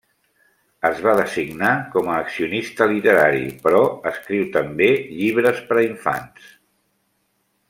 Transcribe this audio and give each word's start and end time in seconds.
Es 0.87 1.01
va 1.07 1.11
designar 1.19 1.73
com 1.95 2.09
a 2.13 2.15
accionista 2.21 2.87
literari, 2.93 3.45
però 3.67 3.83
escriu 4.15 4.49
també 4.59 4.91
llibres 5.21 5.61
per 5.71 5.81
a 5.83 5.89
infants. 5.91 6.53